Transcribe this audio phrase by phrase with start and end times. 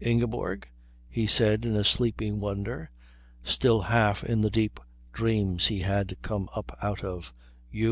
[0.00, 0.68] "Ingeborg?"
[1.08, 2.92] he said in a sleepy wonder,
[3.42, 4.78] still half in the deep
[5.12, 7.34] dreams he had come up out of,
[7.72, 7.88] "You?